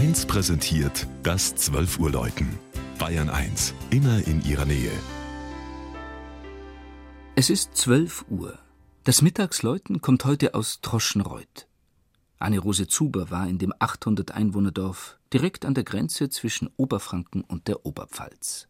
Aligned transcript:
1 0.00 0.24
präsentiert 0.24 1.06
das 1.22 1.54
12 1.56 1.98
Uhr 1.98 2.10
Läuten. 2.10 2.48
Bayern 2.98 3.28
1, 3.28 3.74
immer 3.90 4.26
in 4.26 4.42
ihrer 4.46 4.64
Nähe. 4.64 4.90
Es 7.36 7.50
ist 7.50 7.76
12 7.76 8.24
Uhr. 8.30 8.58
Das 9.04 9.20
Mittagsläuten 9.20 10.00
kommt 10.00 10.24
heute 10.24 10.54
aus 10.54 10.80
Troschenreuth. 10.80 11.68
Anne-Rose 12.38 12.88
Zuber 12.88 13.30
war 13.30 13.46
in 13.46 13.58
dem 13.58 13.74
800 13.78 14.30
Einwohnerdorf 14.32 15.18
direkt 15.34 15.66
an 15.66 15.74
der 15.74 15.84
Grenze 15.84 16.30
zwischen 16.30 16.70
Oberfranken 16.78 17.42
und 17.42 17.68
der 17.68 17.84
Oberpfalz. 17.84 18.68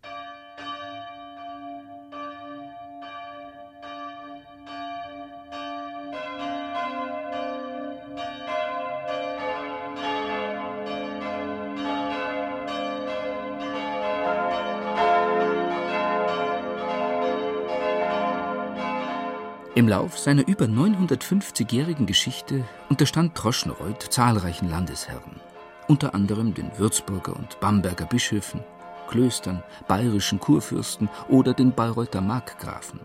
Im 19.80 19.88
Lauf 19.88 20.18
seiner 20.18 20.46
über 20.46 20.66
950-jährigen 20.66 22.04
Geschichte 22.04 22.66
unterstand 22.90 23.34
Troschenreuth 23.34 24.12
zahlreichen 24.12 24.68
Landesherren, 24.68 25.40
unter 25.88 26.14
anderem 26.14 26.52
den 26.52 26.70
Würzburger 26.76 27.34
und 27.34 27.58
Bamberger 27.60 28.04
Bischöfen, 28.04 28.60
Klöstern, 29.08 29.62
bayerischen 29.88 30.38
Kurfürsten 30.38 31.08
oder 31.30 31.54
den 31.54 31.72
Bayreuther 31.72 32.20
Markgrafen. 32.20 33.00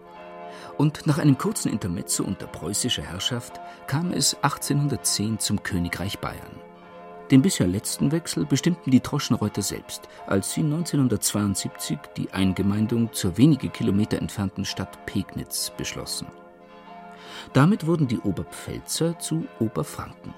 Und 0.77 1.07
nach 1.07 1.17
einem 1.17 1.37
kurzen 1.37 1.71
Intermezzo 1.71 2.25
unter 2.25 2.45
preußischer 2.45 3.03
Herrschaft 3.03 3.53
kam 3.87 4.11
es 4.11 4.33
1810 4.41 5.39
zum 5.39 5.63
Königreich 5.63 6.19
Bayern. 6.19 6.59
Den 7.31 7.41
bisher 7.41 7.67
letzten 7.67 8.11
Wechsel 8.11 8.45
bestimmten 8.45 8.91
die 8.91 8.99
Troschenreuther 8.99 9.61
selbst, 9.61 10.09
als 10.27 10.51
sie 10.51 10.63
1972 10.63 11.99
die 12.17 12.33
Eingemeindung 12.33 13.13
zur 13.13 13.37
wenige 13.37 13.69
Kilometer 13.69 14.17
entfernten 14.17 14.65
Stadt 14.65 15.05
Pegnitz 15.05 15.71
beschlossen. 15.77 16.27
Damit 17.53 17.85
wurden 17.85 18.07
die 18.07 18.19
Oberpfälzer 18.19 19.17
zu 19.19 19.45
Oberfranken. 19.59 20.33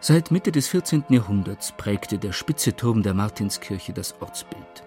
Seit 0.00 0.30
Mitte 0.30 0.52
des 0.52 0.68
14. 0.68 1.04
Jahrhunderts 1.08 1.72
prägte 1.72 2.18
der 2.18 2.32
spitze 2.32 2.74
Turm 2.74 3.02
der 3.02 3.14
Martinskirche 3.14 3.92
das 3.92 4.14
Ortsbild. 4.20 4.84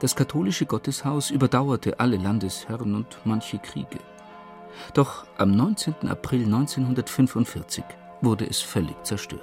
Das 0.00 0.16
katholische 0.16 0.66
Gotteshaus 0.66 1.30
überdauerte 1.30 2.00
alle 2.00 2.16
Landesherren 2.16 2.94
und 2.94 3.18
manche 3.24 3.58
Kriege. 3.58 3.98
Doch 4.94 5.26
am 5.36 5.52
19. 5.52 6.08
April 6.08 6.44
1945 6.44 7.84
wurde 8.20 8.46
es 8.46 8.60
völlig 8.60 8.96
zerstört. 9.04 9.42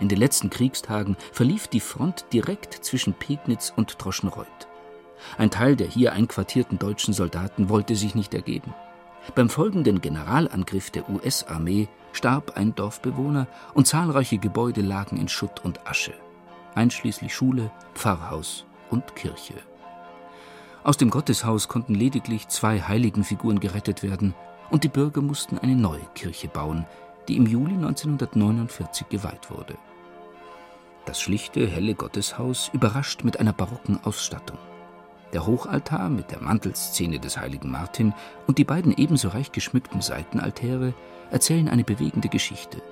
In 0.00 0.08
den 0.08 0.18
letzten 0.18 0.50
Kriegstagen 0.50 1.16
verlief 1.32 1.68
die 1.68 1.80
Front 1.80 2.26
direkt 2.32 2.74
zwischen 2.74 3.14
Pegnitz 3.14 3.72
und 3.76 3.98
Troschenreuth. 3.98 4.68
Ein 5.38 5.50
Teil 5.50 5.76
der 5.76 5.86
hier 5.86 6.12
einquartierten 6.12 6.78
deutschen 6.78 7.14
Soldaten 7.14 7.68
wollte 7.68 7.94
sich 7.94 8.14
nicht 8.14 8.34
ergeben. 8.34 8.74
Beim 9.34 9.48
folgenden 9.48 10.00
Generalangriff 10.00 10.90
der 10.90 11.08
US-Armee 11.08 11.88
starb 12.12 12.56
ein 12.56 12.74
Dorfbewohner 12.74 13.46
und 13.72 13.86
zahlreiche 13.86 14.38
Gebäude 14.38 14.82
lagen 14.82 15.16
in 15.16 15.28
Schutt 15.28 15.64
und 15.64 15.86
Asche, 15.86 16.12
einschließlich 16.74 17.34
Schule, 17.34 17.70
Pfarrhaus 17.94 18.66
und 18.90 19.16
Kirche. 19.16 19.54
Aus 20.84 20.96
dem 20.96 21.10
Gotteshaus 21.10 21.68
konnten 21.68 21.94
lediglich 21.94 22.48
zwei 22.48 22.80
Heiligenfiguren 22.80 23.60
gerettet 23.60 24.02
werden 24.02 24.34
und 24.70 24.84
die 24.84 24.88
Bürger 24.88 25.22
mussten 25.22 25.58
eine 25.58 25.76
neue 25.76 26.04
Kirche 26.14 26.48
bauen, 26.48 26.84
die 27.28 27.36
im 27.36 27.46
Juli 27.46 27.74
1949 27.74 29.08
geweiht 29.08 29.50
wurde. 29.50 29.76
Das 31.04 31.20
schlichte, 31.20 31.66
helle 31.66 31.94
Gotteshaus 31.94 32.70
überrascht 32.72 33.24
mit 33.24 33.38
einer 33.38 33.52
barocken 33.52 34.00
Ausstattung. 34.04 34.58
Der 35.32 35.46
Hochaltar 35.46 36.10
mit 36.10 36.30
der 36.30 36.42
Mantelszene 36.42 37.18
des 37.18 37.38
heiligen 37.38 37.70
Martin 37.70 38.12
und 38.46 38.58
die 38.58 38.64
beiden 38.64 38.92
ebenso 38.96 39.28
reich 39.28 39.50
geschmückten 39.50 40.02
Seitenaltäre 40.02 40.92
erzählen 41.30 41.68
eine 41.68 41.84
bewegende 41.84 42.28
Geschichte. 42.28 42.82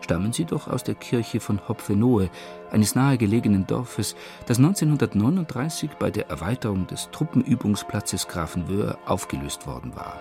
Stammen 0.00 0.32
sie 0.32 0.46
doch 0.46 0.66
aus 0.66 0.82
der 0.82 0.94
Kirche 0.94 1.40
von 1.40 1.60
Hopfenohe, 1.68 2.30
eines 2.70 2.94
nahegelegenen 2.94 3.66
Dorfes, 3.66 4.16
das 4.46 4.56
1939 4.56 5.90
bei 5.98 6.10
der 6.10 6.30
Erweiterung 6.30 6.86
des 6.86 7.10
Truppenübungsplatzes 7.10 8.26
Grafenwöhr 8.28 8.98
aufgelöst 9.04 9.66
worden 9.66 9.94
war. 9.94 10.18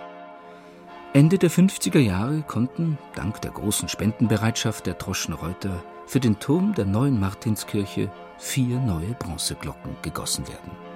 Ende 1.13 1.37
der 1.37 1.49
50er 1.49 1.99
Jahre 1.99 2.41
konnten, 2.41 2.97
dank 3.15 3.41
der 3.41 3.51
großen 3.51 3.87
Spendenbereitschaft 3.87 4.85
der 4.85 4.97
Troschenreuter, 4.97 5.81
für 6.05 6.19
den 6.19 6.39
Turm 6.39 6.75
der 6.75 6.85
neuen 6.85 7.19
Martinskirche 7.19 8.11
vier 8.37 8.79
neue 8.79 9.13
Bronzeglocken 9.17 9.95
gegossen 10.01 10.47
werden. 10.47 10.88